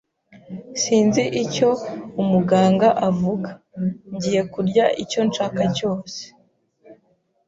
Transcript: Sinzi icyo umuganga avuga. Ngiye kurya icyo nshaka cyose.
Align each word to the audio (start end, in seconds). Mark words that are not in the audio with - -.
Sinzi 0.81 1.23
icyo 1.43 1.69
umuganga 2.21 2.87
avuga. 3.09 3.49
Ngiye 4.13 4.41
kurya 4.53 4.85
icyo 5.03 5.19
nshaka 5.29 5.61
cyose. 5.77 6.19